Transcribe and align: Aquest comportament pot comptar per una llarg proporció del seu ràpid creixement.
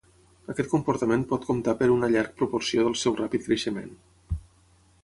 Aquest 0.53 0.69
comportament 0.71 1.25
pot 1.33 1.45
comptar 1.49 1.75
per 1.83 1.91
una 1.97 2.09
llarg 2.15 2.35
proporció 2.41 2.87
del 2.89 2.99
seu 3.05 3.21
ràpid 3.21 3.47
creixement. 3.51 3.95